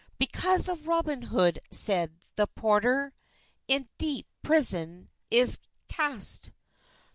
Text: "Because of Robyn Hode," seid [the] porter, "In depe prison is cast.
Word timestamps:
"Because 0.17 0.67
of 0.67 0.87
Robyn 0.87 1.25
Hode," 1.29 1.59
seid 1.69 2.13
[the] 2.35 2.47
porter, 2.47 3.13
"In 3.67 3.87
depe 3.99 4.25
prison 4.41 5.09
is 5.29 5.59
cast. 5.89 6.51